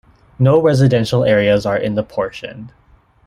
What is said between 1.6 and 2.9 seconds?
are in the portion.